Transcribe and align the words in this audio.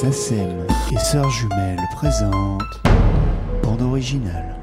SACEM 0.00 0.64
et 0.92 0.98
Sœurs 0.98 1.28
Jumelles 1.28 1.82
présentent 1.92 2.62
Bande 3.64 3.82
originale. 3.82 4.54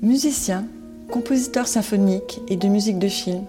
Musicien, 0.00 0.64
compositeur 1.10 1.68
symphonique 1.68 2.40
et 2.48 2.56
de 2.56 2.66
musique 2.66 2.98
de 2.98 3.08
film, 3.08 3.44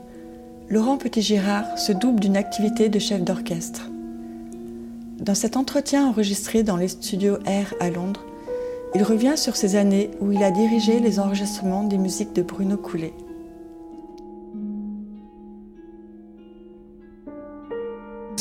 Laurent 0.68 0.98
Petit-Girard 0.98 1.78
se 1.78 1.94
double 1.94 2.20
d'une 2.20 2.36
activité 2.36 2.89
de 2.89 3.00
chef 3.00 3.21
d'orchestre. 3.23 3.89
Dans 5.21 5.36
cet 5.36 5.55
entretien 5.55 6.05
enregistré 6.05 6.64
dans 6.64 6.76
les 6.76 6.89
studios 6.89 7.38
R 7.45 7.73
à 7.80 7.89
Londres, 7.89 8.26
il 8.94 9.03
revient 9.03 9.38
sur 9.38 9.55
ces 9.55 9.78
années 9.78 10.12
où 10.20 10.34
il 10.34 10.44
a 10.44 10.52
dirigé 10.52 11.00
les 11.00 11.22
enregistrements 11.22 11.86
des 11.86 11.98
musiques 11.98 12.34
de 12.34 12.42
Bruno 12.42 12.76
Coulet. 12.76 13.14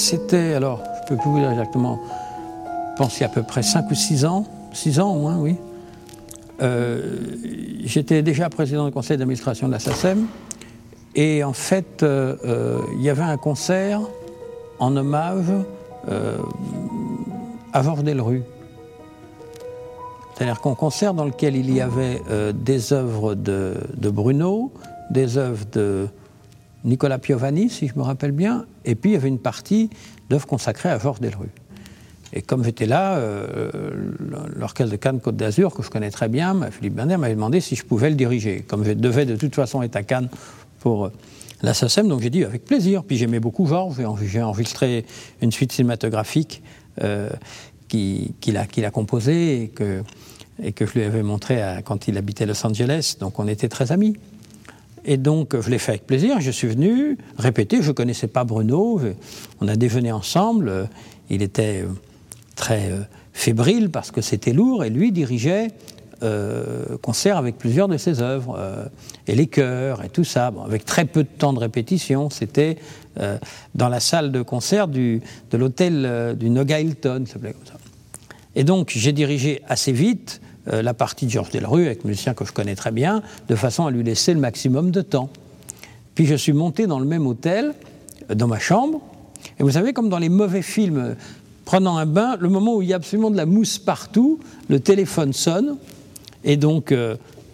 C'était, 0.05 0.53
alors, 0.53 0.83
je 1.03 1.09
peux 1.09 1.17
plus 1.17 1.31
vous 1.31 1.39
dire 1.39 1.51
exactement, 1.51 1.99
je 2.93 2.99
pense 2.99 3.15
qu'il 3.15 3.23
y 3.23 3.25
a 3.25 3.29
à 3.29 3.33
peu 3.33 3.43
près 3.43 3.63
5 3.63 3.91
ou 3.91 3.95
6 3.95 4.27
ans, 4.27 4.45
6 4.75 5.01
ans 5.01 5.15
au 5.15 5.19
moins, 5.19 5.39
oui. 5.39 5.57
Euh, 6.61 7.21
J'étais 7.85 8.21
déjà 8.21 8.51
président 8.51 8.85
du 8.85 8.93
conseil 8.93 9.17
d'administration 9.17 9.67
de 9.67 9.73
la 9.73 9.79
SACEM, 9.79 10.27
et 11.15 11.43
en 11.43 11.55
fait, 11.55 12.03
euh, 12.03 12.37
euh, 12.45 12.83
il 12.97 13.03
y 13.03 13.09
avait 13.09 13.23
un 13.23 13.39
concert 13.39 14.03
en 14.79 14.95
hommage 14.95 15.51
à 17.73 17.81
Vordelrue. 17.81 18.43
C'est-à-dire 20.35 20.61
qu'un 20.61 20.75
concert 20.75 21.15
dans 21.15 21.25
lequel 21.25 21.57
il 21.57 21.75
y 21.75 21.81
avait 21.81 22.21
des 22.53 22.93
œuvres 22.93 23.35
de, 23.35 23.77
de 23.97 24.11
Bruno, 24.11 24.71
des 25.09 25.39
œuvres 25.39 25.65
de 25.73 26.09
Nicolas 26.85 27.19
Piovani, 27.19 27.71
si 27.71 27.89
je 27.89 27.95
me 27.97 28.03
rappelle 28.03 28.33
bien, 28.33 28.67
et 28.85 28.95
puis 28.95 29.11
il 29.11 29.13
y 29.15 29.17
avait 29.17 29.29
une 29.29 29.39
partie 29.39 29.91
d'œuvres 30.29 30.47
consacrées 30.47 30.91
à 30.91 30.99
Georges 30.99 31.21
Delrue. 31.21 31.51
Et 32.37 32.43
comme 32.43 32.65
j'étais 32.65 32.87
là, 32.87 33.17
euh, 33.17 33.71
l'orchestre 34.57 34.91
de 34.91 34.97
Cannes 34.97 35.21
Côte 35.21 35.37
d'Azur, 35.37 35.73
que 35.73 35.85
je 35.85 35.91
connais 35.91 36.11
très 36.11 36.29
bien, 36.29 36.69
Philippe 36.73 36.95
Berner 36.95 37.17
m'avait 37.17 37.35
demandé 37.35 37.61
si 37.61 37.77
je 37.77 37.85
pouvais 37.85 38.11
le 38.11 38.17
diriger. 38.17 38.65
Comme 38.67 38.85
je 38.85 38.91
devais 38.93 39.25
de 39.25 39.37
toute 39.37 39.55
façon 39.55 39.83
être 39.83 39.95
à 39.95 40.03
Cannes 40.03 40.29
pour 40.81 41.07
euh, 41.07 41.13
la 41.63 41.75
SACEM, 41.75 42.09
donc 42.09 42.23
j'ai 42.23 42.31
dit 42.31 42.45
avec 42.45 42.65
plaisir. 42.65 43.05
Puis 43.05 43.19
j'aimais 43.19 43.39
beaucoup 43.39 43.67
Georges, 43.67 44.03
j'ai 44.27 44.43
enregistré 44.43 45.07
une 45.41 45.53
suite 45.53 45.71
cinématographique 45.71 46.63
euh, 47.03 47.31
qu'il 47.89 48.33
qui 48.41 48.85
a, 48.85 48.91
composée 48.91 49.63
et 49.63 49.69
que, 49.69 50.03
je 50.59 50.93
lui 50.93 51.05
avais 51.05 51.23
montré 51.23 51.63
quand 51.85 52.09
il 52.09 52.19
habitait 52.19 52.47
Los 52.47 52.67
Angeles, 52.67 53.17
donc 53.21 53.39
on 53.39 53.47
était 53.47 53.69
très 53.69 53.93
amis. 53.93 54.17
Et 55.05 55.17
donc, 55.17 55.61
je 55.61 55.71
l'ai 55.71 55.79
fait 55.79 55.93
avec 55.93 56.07
plaisir. 56.07 56.41
Je 56.41 56.51
suis 56.51 56.69
venu 56.69 57.19
répéter. 57.39 57.83
Je 57.83 57.89
ne 57.89 57.93
connaissais 57.93 58.27
pas 58.27 58.45
Bruno. 58.45 59.01
On 59.61 59.69
a 59.69 59.77
déjeuné 59.77 60.13
ensemble. 60.13 60.89
Il 61.31 61.43
était 61.43 61.85
très 62.57 62.91
euh, 62.91 63.01
fébrile 63.33 63.91
parce 63.91 64.11
que 64.11 64.21
c'était 64.21 64.53
lourd. 64.53 64.85
Et 64.85 64.91
lui 64.91 65.13
dirigeait 65.13 65.69
euh, 66.23 66.97
concert 67.03 67.37
avec 67.37 67.59
plusieurs 67.59 67.89
de 67.89 67.97
ses 67.97 68.23
œuvres. 68.23 68.57
Euh, 68.59 68.87
et 69.27 69.35
les 69.35 69.47
chœurs 69.47 70.03
et 70.05 70.09
tout 70.09 70.25
ça. 70.25 70.53
Avec 70.65 70.85
très 70.85 71.05
peu 71.05 71.23
de 71.23 71.29
temps 71.29 71.53
de 71.53 71.59
répétition. 71.59 72.31
C'était 72.31 72.79
euh, 73.21 73.39
dans 73.75 73.89
la 73.89 74.01
salle 74.01 74.33
de 74.33 74.43
concert 74.43 74.89
de 74.89 75.21
l'hôtel 75.53 76.05
euh, 76.07 76.35
du 76.35 76.51
Noga 76.51 76.81
Hilton. 76.81 77.25
Ça 77.27 77.39
comme 77.39 77.53
ça. 77.67 77.75
Et 78.55 78.65
donc, 78.65 78.93
j'ai 78.95 79.13
dirigé 79.13 79.61
assez 79.69 79.93
vite 79.93 80.41
euh, 80.73 80.81
la 80.81 80.95
partie 80.95 81.27
de 81.27 81.31
Georges 81.31 81.51
Delrue, 81.51 81.85
avec 81.85 82.07
musicien 82.07 82.33
que 82.33 82.47
je 82.47 82.53
connais 82.53 82.75
très 82.75 82.91
bien, 82.91 83.23
de 83.49 83.55
façon 83.55 83.85
à 83.85 83.91
lui 83.91 84.03
laisser 84.03 84.33
le 84.33 84.41
maximum 84.41 84.91
de 84.91 85.03
temps. 85.03 85.29
Puis 86.15 86.25
je 86.25 86.35
suis 86.35 86.55
monté 86.55 86.87
dans 86.87 86.99
le 86.99 87.05
même 87.05 87.27
hôtel, 87.27 87.75
euh, 88.31 88.35
dans 88.35 88.49
ma 88.49 88.59
chambre, 88.59 89.03
et 89.59 89.63
vous 89.63 89.73
savez, 89.73 89.93
comme 89.93 90.09
dans 90.09 90.19
les 90.19 90.31
mauvais 90.31 90.63
films, 90.63 90.97
euh, 90.97 91.15
prenant 91.67 91.99
un 91.99 92.07
bain, 92.07 92.37
le 92.41 92.49
moment 92.49 92.77
où 92.77 92.83
il 92.83 92.89
y 92.89 92.95
a 92.95 92.97
absolument 92.97 93.31
de 93.31 93.37
la 93.37 93.45
mousse 93.45 93.79
partout, 93.79 94.41
le 94.71 94.81
téléphone 94.81 95.35
sonne, 95.35 95.77
et 96.45 96.57
donc 96.57 96.95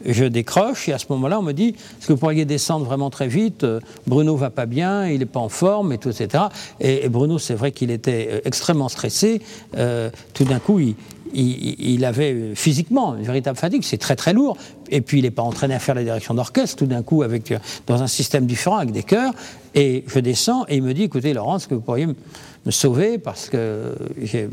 je 0.04 0.24
décroche, 0.24 0.88
et 0.88 0.92
à 0.92 0.98
ce 0.98 1.06
moment-là, 1.10 1.38
on 1.38 1.42
me 1.42 1.52
dit, 1.52 1.68
est-ce 1.68 2.08
que 2.08 2.12
vous 2.12 2.18
pourriez 2.18 2.44
descendre 2.44 2.84
vraiment 2.84 3.08
très 3.08 3.28
vite 3.28 3.64
Bruno 4.08 4.34
va 4.34 4.50
pas 4.50 4.66
bien, 4.66 5.06
il 5.06 5.20
n'est 5.20 5.26
pas 5.26 5.38
en 5.38 5.48
forme, 5.48 5.92
et 5.92 5.98
tout, 5.98 6.08
etc. 6.08 6.44
Et, 6.80 7.04
et 7.04 7.08
Bruno, 7.08 7.38
c'est 7.38 7.54
vrai 7.54 7.70
qu'il 7.70 7.92
était 7.92 8.42
extrêmement 8.44 8.88
stressé. 8.88 9.40
Tout 9.72 10.44
d'un 10.44 10.58
coup, 10.58 10.80
il, 10.80 10.96
il, 11.34 12.04
avait 12.04 12.54
physiquement 12.54 13.16
une 13.16 13.24
véritable 13.24 13.58
fatigue, 13.58 13.82
c'est 13.84 13.98
très 13.98 14.16
très 14.16 14.32
lourd. 14.32 14.56
Et 14.90 15.00
puis 15.00 15.18
il 15.18 15.22
n'est 15.22 15.30
pas 15.30 15.42
entraîné 15.42 15.74
à 15.74 15.78
faire 15.78 15.94
la 15.94 16.02
direction 16.02 16.34
d'orchestre, 16.34 16.76
tout 16.76 16.86
d'un 16.86 17.02
coup, 17.02 17.22
avec, 17.22 17.54
dans 17.86 18.02
un 18.02 18.06
système 18.06 18.46
différent, 18.46 18.76
avec 18.76 18.92
des 18.92 19.02
chœurs. 19.02 19.32
Et 19.74 20.04
je 20.06 20.18
descends 20.18 20.64
et 20.68 20.76
il 20.76 20.82
me 20.82 20.92
dit 20.92 21.04
écoutez, 21.04 21.32
Laurent, 21.32 21.56
est-ce 21.56 21.68
que 21.68 21.74
vous 21.74 21.80
pourriez 21.80 22.06
me 22.06 22.70
sauver 22.70 23.18
parce 23.18 23.48
que 23.48 23.94
j'ai 24.22 24.48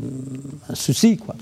un 0.68 0.74
souci, 0.74 1.16
quoi. 1.16 1.34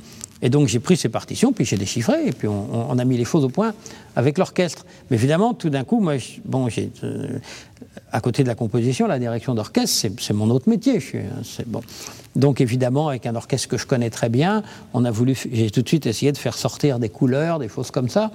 Et 0.43 0.51
donc 0.51 0.69
j'ai 0.69 0.81
pris 0.81 0.97
ces 0.97 1.09
partitions, 1.09 1.53
puis 1.53 1.65
j'ai 1.65 1.77
déchiffré, 1.77 2.27
et 2.27 2.33
puis 2.33 2.47
on, 2.49 2.99
a 2.99 3.05
mis 3.05 3.17
les 3.17 3.25
choses 3.25 3.45
au 3.45 3.49
point 3.49 3.73
avec 4.17 4.37
l'orchestre. 4.39 4.85
Mais 5.11 5.17
évidemment, 5.17 5.55
tout 5.55 5.71
d'un 5.71 5.85
coup, 5.85 6.01
moi, 6.01 6.15
bon, 6.45 6.69
j'ai 6.69 6.91
euh, 7.05 7.39
à 8.13 8.21
côté 8.21 8.43
de 8.43 8.49
la 8.49 8.55
composition, 8.55 9.07
la 9.07 9.19
direction 9.19 9.55
d'orchestre, 9.55 10.09
c'est 10.19 10.35
mon 10.35 10.51
autre 10.51 10.69
métier. 10.69 11.01
Donc 12.35 12.61
évidemment, 12.61 13.09
avec 13.09 13.25
un 13.27 13.35
orchestre 13.35 13.69
que 13.69 13.79
je 13.79 13.87
connais 13.87 14.11
très 14.11 14.29
bien, 14.29 14.63
on 14.93 15.05
a 15.05 15.11
voulu, 15.11 15.35
j'ai 15.51 15.71
tout 15.71 15.83
de 15.83 15.89
suite 15.89 16.07
essayé 16.07 16.33
de 16.33 16.39
faire 16.39 16.57
sortir 16.57 16.99
des 16.99 17.09
couleurs, 17.09 17.59
des 17.59 17.69
choses 17.69 17.91
comme 17.91 18.09
ça. 18.09 18.31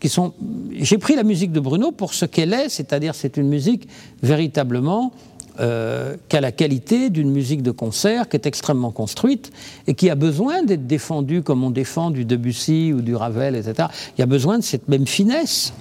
Qui 0.00 0.08
sont, 0.08 0.34
j'ai 0.72 0.98
pris 0.98 1.14
la 1.14 1.22
musique 1.22 1.52
de 1.52 1.60
Bruno 1.60 1.92
pour 1.92 2.14
ce 2.14 2.24
qu'elle 2.24 2.52
est, 2.52 2.68
c'est-à-dire 2.68 3.14
c'est 3.14 3.36
une 3.36 3.48
musique 3.48 3.88
véritablement 4.22 5.12
euh, 5.60 6.16
qui 6.28 6.36
a 6.36 6.40
la 6.40 6.52
qualité 6.52 7.10
d'une 7.10 7.30
musique 7.30 7.62
de 7.62 7.70
concert 7.70 8.28
qui 8.28 8.36
est 8.36 8.46
extrêmement 8.46 8.90
construite 8.90 9.52
et 9.86 9.94
qui 9.94 10.10
a 10.10 10.14
besoin 10.14 10.62
d'être 10.62 10.86
défendue 10.86 11.42
comme 11.42 11.62
on 11.62 11.70
défend 11.70 12.10
du 12.10 12.24
Debussy 12.24 12.92
ou 12.92 13.00
du 13.00 13.14
Ravel, 13.14 13.54
etc. 13.54 13.88
Il 14.16 14.20
y 14.20 14.24
a 14.24 14.26
besoin 14.26 14.58
de 14.58 14.64
cette 14.64 14.88
même 14.88 15.06
finesse. 15.06 15.72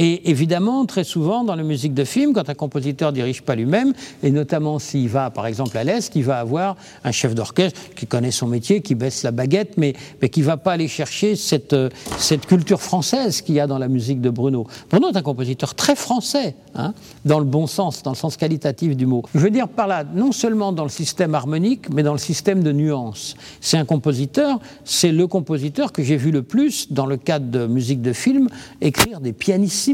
Et 0.00 0.30
évidemment, 0.30 0.86
très 0.86 1.02
souvent, 1.02 1.42
dans 1.42 1.56
la 1.56 1.64
musique 1.64 1.92
de 1.92 2.04
film, 2.04 2.32
quand 2.32 2.48
un 2.48 2.54
compositeur 2.54 3.12
dirige 3.12 3.42
pas 3.42 3.56
lui-même, 3.56 3.94
et 4.22 4.30
notamment 4.30 4.78
s'il 4.78 5.08
va, 5.08 5.30
par 5.30 5.44
exemple, 5.48 5.76
à 5.76 5.82
l'Est, 5.82 6.14
il 6.14 6.22
va 6.22 6.38
avoir 6.38 6.76
un 7.02 7.10
chef 7.10 7.34
d'orchestre 7.34 7.80
qui 7.96 8.06
connaît 8.06 8.30
son 8.30 8.46
métier, 8.46 8.80
qui 8.80 8.94
baisse 8.94 9.24
la 9.24 9.32
baguette, 9.32 9.76
mais, 9.76 9.94
mais 10.22 10.28
qui 10.28 10.42
va 10.42 10.56
pas 10.56 10.74
aller 10.74 10.86
chercher 10.86 11.34
cette, 11.34 11.74
cette 12.16 12.46
culture 12.46 12.80
française 12.80 13.42
qu'il 13.42 13.56
y 13.56 13.60
a 13.60 13.66
dans 13.66 13.78
la 13.78 13.88
musique 13.88 14.20
de 14.20 14.30
Bruno. 14.30 14.68
Bruno 14.88 15.08
est 15.08 15.16
un 15.16 15.22
compositeur 15.22 15.74
très 15.74 15.96
français, 15.96 16.54
hein, 16.76 16.94
dans 17.24 17.40
le 17.40 17.44
bon 17.44 17.66
sens, 17.66 18.04
dans 18.04 18.12
le 18.12 18.16
sens 18.16 18.36
qualitatif 18.36 18.96
du 18.96 19.06
mot. 19.06 19.24
Je 19.34 19.40
veux 19.40 19.50
dire 19.50 19.66
par 19.66 19.88
là, 19.88 20.04
non 20.04 20.30
seulement 20.30 20.70
dans 20.70 20.84
le 20.84 20.90
système 20.90 21.34
harmonique, 21.34 21.92
mais 21.92 22.04
dans 22.04 22.12
le 22.12 22.18
système 22.18 22.62
de 22.62 22.70
nuances. 22.70 23.34
C'est 23.60 23.78
un 23.78 23.84
compositeur, 23.84 24.60
c'est 24.84 25.10
le 25.10 25.26
compositeur 25.26 25.90
que 25.90 26.04
j'ai 26.04 26.16
vu 26.16 26.30
le 26.30 26.44
plus, 26.44 26.92
dans 26.92 27.06
le 27.06 27.16
cadre 27.16 27.46
de 27.46 27.66
musique 27.66 28.00
de 28.00 28.12
film, 28.12 28.48
écrire 28.80 29.18
des 29.20 29.32
pianistes 29.32 29.87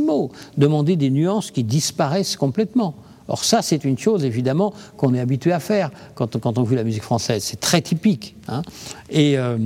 demander 0.57 0.97
des 0.97 1.11
nuances 1.11 1.51
qui 1.51 1.65
disparaissent 1.65 2.37
complètement. 2.37 2.95
Or 3.27 3.43
ça, 3.43 3.63
c'est 3.63 3.85
une 3.85 3.97
chose, 3.97 4.25
évidemment, 4.25 4.75
qu'on 4.97 5.15
est 5.15 5.21
habitué 5.21 5.53
à 5.53 5.61
faire 5.61 5.91
quand, 6.15 6.39
quand 6.39 6.59
on 6.59 6.65
joue 6.67 6.75
la 6.75 6.85
musique 6.85 7.03
française. 7.03 7.43
C'est 7.43 7.61
très 7.61 7.81
typique. 7.81 8.37
Hein 8.49 8.63
et, 9.09 9.39
euh, 9.39 9.57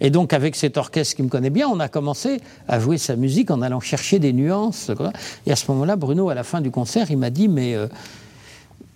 et, 0.00 0.10
donc, 0.10 0.34
avec 0.34 0.54
cet 0.54 0.76
orchestre 0.76 1.16
qui 1.16 1.22
me 1.22 1.28
connaît 1.28 1.50
bien, 1.50 1.66
on 1.68 1.80
a 1.80 1.88
commencé 1.88 2.40
à 2.68 2.78
jouer 2.78 2.98
sa 2.98 3.16
musique 3.16 3.50
en 3.50 3.62
allant 3.62 3.80
chercher 3.80 4.18
des 4.18 4.34
nuances. 4.34 4.90
Et 5.46 5.52
à 5.52 5.56
ce 5.56 5.70
moment-là, 5.72 5.96
Bruno, 5.96 6.28
à 6.28 6.34
la 6.34 6.44
fin 6.44 6.60
du 6.60 6.70
concert, 6.70 7.10
il 7.10 7.18
m'a 7.18 7.30
dit, 7.30 7.48
mais... 7.48 7.74
Euh, 7.74 7.88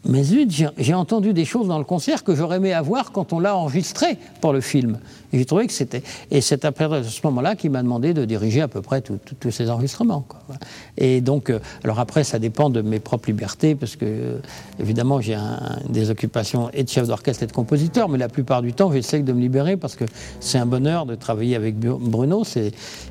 mais 0.06 0.22
zut, 0.22 0.50
j'ai 0.78 0.94
entendu 0.94 1.34
des 1.34 1.44
choses 1.44 1.68
dans 1.68 1.78
le 1.78 1.84
concert 1.84 2.24
que 2.24 2.34
j'aurais 2.34 2.56
aimé 2.56 2.72
avoir 2.72 3.12
quand 3.12 3.34
on 3.34 3.38
l'a 3.38 3.54
enregistré 3.54 4.16
pour 4.40 4.52
le 4.52 4.62
film. 4.62 4.98
J'ai 5.32 5.44
trouvé 5.44 5.66
que 5.66 5.72
c'était. 5.72 6.02
Et 6.30 6.40
c'est 6.40 6.64
à 6.64 6.72
ce 6.72 7.20
moment-là 7.24 7.54
qu'il 7.54 7.70
m'a 7.70 7.82
demandé 7.82 8.14
de 8.14 8.24
diriger 8.24 8.62
à 8.62 8.68
peu 8.68 8.80
près 8.80 9.02
tous 9.02 9.50
ces 9.50 9.70
enregistrements. 9.70 10.24
Quoi. 10.26 10.40
Et 10.96 11.20
donc, 11.20 11.50
euh, 11.50 11.60
alors 11.84 12.00
après, 12.00 12.24
ça 12.24 12.38
dépend 12.38 12.70
de 12.70 12.80
mes 12.80 12.98
propres 12.98 13.28
libertés, 13.28 13.74
parce 13.74 13.94
que, 13.94 14.06
euh, 14.06 14.38
évidemment, 14.80 15.20
j'ai 15.20 15.36
des 15.88 16.10
occupations 16.10 16.70
et 16.72 16.82
de 16.82 16.88
chef 16.88 17.06
d'orchestre 17.06 17.42
et 17.42 17.46
de 17.46 17.52
compositeur, 17.52 18.08
mais 18.08 18.18
la 18.18 18.28
plupart 18.28 18.62
du 18.62 18.72
temps, 18.72 18.90
j'essaie 18.90 19.20
de 19.20 19.32
me 19.32 19.40
libérer 19.40 19.76
parce 19.76 19.96
que 19.96 20.04
c'est 20.40 20.58
un 20.58 20.66
bonheur 20.66 21.04
de 21.06 21.14
travailler 21.14 21.56
avec 21.56 21.78
Bruno. 21.78 22.42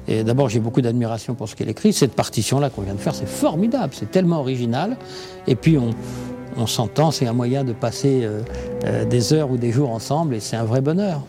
D'abord, 0.07 0.49
j'ai 0.49 0.59
beaucoup 0.59 0.81
d'admiration 0.81 1.35
pour 1.35 1.47
ce 1.47 1.55
qu'il 1.55 1.69
écrit. 1.69 1.93
Cette 1.93 2.13
partition-là 2.13 2.69
qu'on 2.69 2.81
vient 2.81 2.95
de 2.95 2.99
faire, 2.99 3.15
c'est 3.15 3.29
formidable, 3.29 3.93
c'est 3.95 4.11
tellement 4.11 4.39
original. 4.39 4.97
Et 5.47 5.55
puis, 5.55 5.77
on 5.77 5.91
on 6.57 6.67
s'entend, 6.67 7.11
c'est 7.11 7.27
un 7.27 7.33
moyen 7.33 7.63
de 7.63 7.73
passer 7.73 8.21
euh, 8.23 8.41
euh, 8.85 9.05
des 9.05 9.33
heures 9.33 9.51
ou 9.51 9.57
des 9.57 9.71
jours 9.71 9.91
ensemble 9.91 10.35
et 10.35 10.39
c'est 10.39 10.55
un 10.55 10.63
vrai 10.63 10.81
bonheur. 10.81 11.21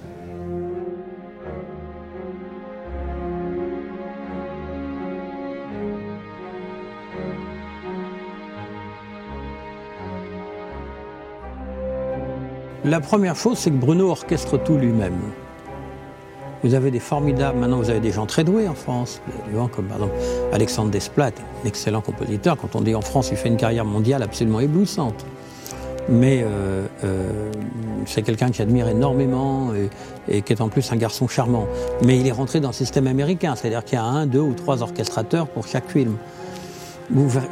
La 12.84 13.00
première 13.00 13.36
chose, 13.36 13.58
c'est 13.58 13.70
que 13.70 13.76
Bruno 13.76 14.10
orchestre 14.10 14.56
tout 14.56 14.76
lui-même. 14.76 15.20
Vous 16.62 16.74
avez 16.74 16.90
des 16.90 17.00
formidables, 17.00 17.58
maintenant 17.58 17.78
vous 17.78 17.90
avez 17.90 18.00
des 18.00 18.12
gens 18.12 18.26
très 18.26 18.44
doués 18.44 18.68
en 18.68 18.74
France, 18.74 19.22
comme 19.74 19.86
par 19.86 19.96
exemple 19.96 20.14
Alexandre 20.52 20.90
Desplat, 20.90 21.32
un 21.64 21.66
excellent 21.66 22.02
compositeur. 22.02 22.56
Quand 22.58 22.76
on 22.76 22.82
dit 22.82 22.94
en 22.94 23.00
France, 23.00 23.30
il 23.30 23.38
fait 23.38 23.48
une 23.48 23.56
carrière 23.56 23.86
mondiale 23.86 24.22
absolument 24.22 24.60
éblouissante. 24.60 25.24
Mais 26.08 26.42
euh, 26.42 26.86
euh, 27.04 27.50
c'est 28.04 28.22
quelqu'un 28.22 28.48
que 28.50 28.56
j'admire 28.56 28.88
énormément 28.88 29.72
et, 30.28 30.42
qui 30.42 30.52
est 30.52 30.60
en 30.60 30.68
plus 30.68 30.90
un 30.92 30.96
garçon 30.96 31.28
charmant. 31.28 31.66
Mais 32.04 32.18
il 32.18 32.26
est 32.26 32.32
rentré 32.32 32.60
dans 32.60 32.70
le 32.70 32.74
système 32.74 33.06
américain, 33.06 33.54
c'est-à-dire 33.54 33.84
qu'il 33.84 33.96
y 33.96 34.00
a 34.00 34.04
un, 34.04 34.26
deux 34.26 34.40
ou 34.40 34.52
trois 34.52 34.82
orchestrateurs 34.82 35.46
pour 35.46 35.66
chaque 35.66 35.88
film. 35.88 36.16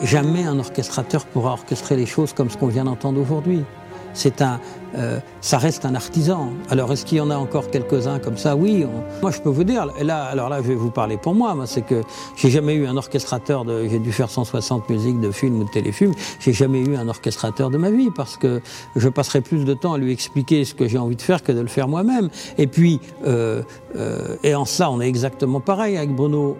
Jamais 0.02 0.44
un 0.44 0.58
orchestrateur 0.58 1.24
pourra 1.24 1.52
orchestrer 1.52 1.96
les 1.96 2.06
choses 2.06 2.32
comme 2.32 2.50
ce 2.50 2.56
qu'on 2.56 2.68
vient 2.68 2.84
d'entendre 2.84 3.20
aujourd'hui. 3.20 3.64
C'est 4.12 4.42
un, 4.42 4.60
euh, 4.96 5.18
ça 5.40 5.58
reste 5.58 5.84
un 5.84 5.94
artisan. 5.94 6.50
Alors, 6.70 6.92
est-ce 6.92 7.04
qu'il 7.04 7.18
y 7.18 7.20
en 7.20 7.30
a 7.30 7.36
encore 7.36 7.70
quelques-uns 7.70 8.18
comme 8.18 8.36
ça? 8.36 8.56
Oui. 8.56 8.86
Moi, 9.22 9.30
je 9.30 9.40
peux 9.40 9.48
vous 9.48 9.64
dire, 9.64 9.86
là, 10.02 10.24
alors 10.24 10.48
là, 10.48 10.58
je 10.62 10.68
vais 10.68 10.74
vous 10.74 10.90
parler 10.90 11.16
pour 11.16 11.34
moi. 11.34 11.56
C'est 11.66 11.82
que 11.82 12.02
j'ai 12.36 12.50
jamais 12.50 12.74
eu 12.74 12.86
un 12.86 12.96
orchestrateur 12.96 13.64
de. 13.64 13.88
J'ai 13.88 13.98
dû 13.98 14.12
faire 14.12 14.30
160 14.30 14.88
musiques 14.88 15.20
de 15.20 15.30
films 15.30 15.60
ou 15.60 15.64
de 15.64 15.70
téléfilms. 15.70 16.14
J'ai 16.40 16.52
jamais 16.52 16.80
eu 16.80 16.96
un 16.96 17.08
orchestrateur 17.08 17.70
de 17.70 17.78
ma 17.78 17.90
vie 17.90 18.10
parce 18.14 18.36
que 18.36 18.60
je 18.96 19.08
passerai 19.08 19.40
plus 19.40 19.64
de 19.64 19.74
temps 19.74 19.92
à 19.92 19.98
lui 19.98 20.12
expliquer 20.12 20.64
ce 20.64 20.74
que 20.74 20.88
j'ai 20.88 20.98
envie 20.98 21.16
de 21.16 21.22
faire 21.22 21.42
que 21.42 21.52
de 21.52 21.60
le 21.60 21.68
faire 21.68 21.88
moi-même. 21.88 22.28
Et 22.56 22.66
puis, 22.66 23.00
euh, 23.26 23.62
euh, 23.96 24.36
et 24.42 24.54
en 24.54 24.64
ça, 24.64 24.90
on 24.90 25.00
est 25.00 25.08
exactement 25.08 25.60
pareil 25.60 25.96
avec 25.96 26.14
Bruno. 26.14 26.56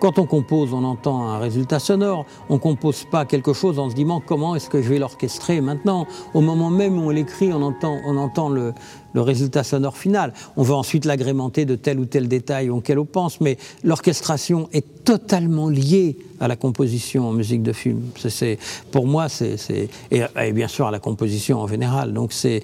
Quand 0.00 0.18
on 0.18 0.26
compose, 0.26 0.72
on 0.72 0.84
entend 0.84 1.28
un 1.28 1.38
résultat 1.38 1.78
sonore. 1.78 2.24
On 2.48 2.58
compose 2.58 3.04
pas 3.04 3.24
quelque 3.24 3.52
chose 3.52 3.78
en 3.78 3.90
se 3.90 3.94
disant 3.94 4.22
comment 4.24 4.54
est-ce 4.54 4.70
que 4.70 4.82
je 4.82 4.88
vais 4.88 4.98
l'orchestrer 4.98 5.60
maintenant. 5.60 6.06
Au 6.34 6.40
moment 6.40 6.70
même 6.70 6.98
où 6.98 7.06
on 7.06 7.10
l'écrit, 7.10 7.52
on 7.62 8.16
entend, 8.16 8.48
le, 8.48 8.72
résultat 9.14 9.64
sonore 9.64 9.96
final. 9.96 10.32
On 10.56 10.62
va 10.62 10.74
ensuite 10.74 11.04
l'agrémenter 11.04 11.64
de 11.64 11.76
tel 11.76 11.98
ou 11.98 12.04
tel 12.04 12.28
détail 12.28 12.70
auquel 12.70 12.98
on 12.98 13.04
pense, 13.04 13.40
mais 13.40 13.58
l'orchestration 13.82 14.68
est 14.72 15.04
totalement 15.04 15.68
liée 15.68 16.16
à 16.40 16.48
la 16.48 16.56
composition 16.56 17.28
en 17.28 17.32
musique 17.32 17.62
de 17.62 17.72
film. 17.72 18.02
C'est, 18.16 18.58
pour 18.90 19.06
moi, 19.06 19.28
c'est, 19.28 19.56
et, 20.10 20.52
bien 20.52 20.68
sûr 20.68 20.86
à 20.86 20.90
la 20.90 21.00
composition 21.00 21.60
en 21.60 21.66
général. 21.66 22.12
Donc 22.12 22.32
c'est, 22.32 22.62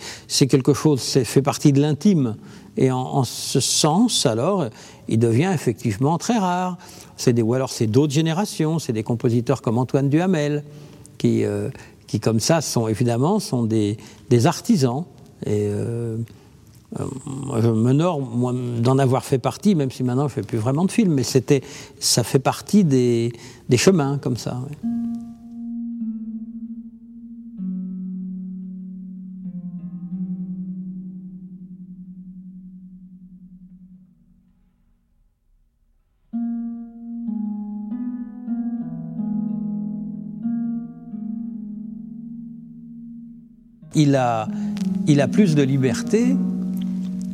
quelque 0.49 0.75
chose, 0.75 1.01
c'est 1.01 1.25
fait 1.25 1.43
partie 1.43 1.73
de 1.73 1.81
l'intime. 1.81 2.37
Et 2.79 2.91
en, 2.91 3.25
ce 3.25 3.59
sens, 3.61 4.27
alors, 4.27 4.67
il 5.09 5.19
devient 5.19 5.51
effectivement 5.55 6.19
très 6.19 6.39
rare. 6.39 6.77
C'est 7.17 7.33
des, 7.33 7.41
ou 7.41 7.55
alors 7.55 7.71
c'est 7.71 7.87
d'autres 7.87 8.13
générations, 8.13 8.79
c'est 8.79 8.93
des 8.93 9.03
compositeurs 9.03 9.63
comme 9.63 9.79
Antoine 9.79 10.11
Duhamel 10.11 10.63
qui, 11.17 11.45
euh, 11.45 11.71
qui 12.07 12.21
comme 12.21 12.41
ça 12.41 12.61
sont 12.61 12.89
évidemment 12.89 13.41
sont 13.41 13.65
des, 13.65 13.97
des 14.31 14.47
artisans. 14.47 15.05
Et 15.45 15.69
euh, 15.69 16.17
euh, 17.01 17.05
je 17.61 17.69
m'honore 17.69 18.21
d'en 18.81 18.99
avoir 18.99 19.25
fait 19.25 19.39
partie, 19.39 19.75
même 19.75 19.91
si 19.91 20.03
maintenant 20.03 20.29
je 20.29 20.35
fais 20.35 20.43
plus 20.43 20.59
vraiment 20.59 20.85
de 20.85 20.91
films, 20.91 21.15
mais 21.15 21.25
c'était, 21.25 21.63
ça 21.99 22.23
fait 22.23 22.39
partie 22.39 22.85
des, 22.85 23.33
des 23.69 23.77
chemins 23.77 24.19
comme 24.19 24.37
ça. 24.37 24.61
Il 43.97 44.15
a, 44.15 44.47
il 45.09 45.21
a 45.21 45.27
plus 45.27 45.57
de 45.57 45.63
liberté 45.63 46.37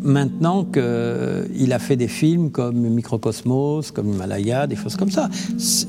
maintenant 0.01 0.65
qu'il 0.65 1.73
a 1.73 1.79
fait 1.79 1.97
des 1.97 2.09
films 2.09 2.51
comme 2.51 2.89
Microcosmos, 2.89 3.91
comme 3.91 4.13
Himalaya, 4.13 4.67
des 4.67 4.77
choses 4.77 4.97
comme 4.97 5.11
ça. 5.11 5.29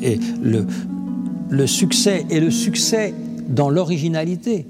Et 0.01 0.19
le, 0.41 1.67
succès 1.67 2.25
et 2.29 2.39
le 2.39 2.51
succès 2.51 3.13
dans 3.47 3.69
l'originalité. 3.69 4.65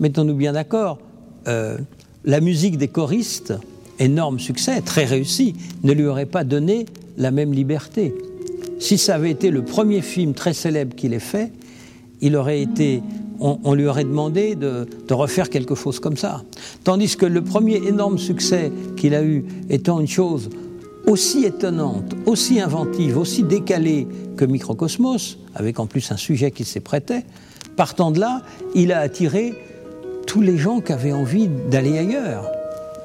Mettons-nous 0.00 0.34
bien 0.34 0.52
d'accord, 0.52 0.98
euh, 1.46 1.78
la 2.24 2.40
musique 2.40 2.78
des 2.78 2.88
choristes, 2.88 3.54
énorme 3.98 4.38
succès, 4.38 4.80
très 4.80 5.04
réussi, 5.04 5.54
ne 5.82 5.92
lui 5.92 6.06
aurait 6.06 6.26
pas 6.26 6.44
donné 6.44 6.86
la 7.16 7.30
même 7.30 7.52
liberté. 7.52 8.14
Si 8.78 8.98
ça 8.98 9.14
avait 9.16 9.30
été 9.30 9.50
le 9.50 9.62
premier 9.62 10.00
film 10.00 10.34
très 10.34 10.52
célèbre 10.52 10.96
qu'il 10.96 11.12
ait 11.12 11.20
fait, 11.20 11.52
il 12.20 12.36
aurait 12.36 12.60
été 12.60 13.02
on, 13.40 13.74
lui 13.74 13.86
aurait 13.86 14.04
demandé 14.04 14.54
de, 14.54 14.86
refaire 15.10 15.50
quelque 15.50 15.74
chose 15.74 16.00
comme 16.00 16.16
ça. 16.16 16.42
Tandis 16.84 17.16
que 17.16 17.26
le 17.26 17.42
premier 17.42 17.76
énorme 17.76 18.18
succès 18.18 18.72
qu'il 18.96 19.14
a 19.14 19.22
eu 19.22 19.44
étant 19.70 20.00
une 20.00 20.08
chose 20.08 20.50
aussi 21.06 21.44
étonnante, 21.44 22.14
aussi 22.26 22.60
inventive, 22.60 23.18
aussi 23.18 23.42
décalée 23.42 24.08
que 24.36 24.44
Microcosmos, 24.44 25.38
avec 25.54 25.78
en 25.78 25.86
plus 25.86 26.10
un 26.10 26.16
sujet 26.16 26.50
qui 26.50 26.64
s'est 26.64 26.80
prêté, 26.80 27.20
partant 27.76 28.10
de 28.10 28.20
là, 28.20 28.42
il 28.74 28.92
a 28.92 29.00
attiré 29.00 29.54
tous 30.26 30.40
les 30.40 30.56
gens 30.56 30.80
qui 30.80 30.92
avaient 30.92 31.12
envie 31.12 31.48
d'aller 31.70 31.98
ailleurs. 31.98 32.50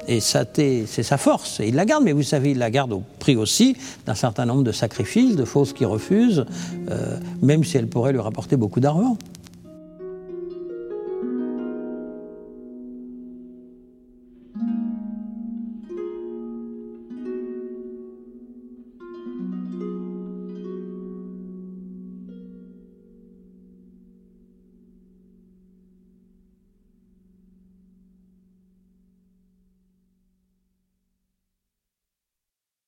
Et 0.08 0.20
c'est 0.20 0.86
sa 0.86 1.18
force. 1.18 1.60
Et 1.60 1.68
il 1.68 1.74
la 1.74 1.84
garde, 1.84 2.02
mais 2.02 2.12
vous 2.12 2.22
savez, 2.22 2.52
il 2.52 2.58
la 2.58 2.70
garde 2.70 2.92
au 2.92 3.02
prix 3.18 3.36
aussi 3.36 3.76
d'un 4.06 4.14
certain 4.14 4.46
nombre 4.46 4.64
de 4.64 4.72
sacrifices, 4.72 5.36
de 5.36 5.44
choses 5.44 5.72
qu'il 5.72 5.86
refuse, 5.86 6.46
euh, 6.90 7.18
même 7.42 7.62
si 7.62 7.76
elle 7.76 7.86
pourrait 7.86 8.12
lui 8.12 8.18
rapporter 8.18 8.56
beaucoup 8.56 8.80
d'argent. 8.80 9.16